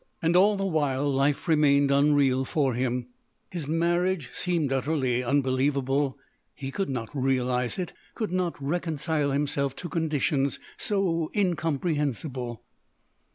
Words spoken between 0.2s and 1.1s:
all the while